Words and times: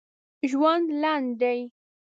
ژوند 0.49 0.87
لنډ 1.01 1.27
دی 1.41 1.59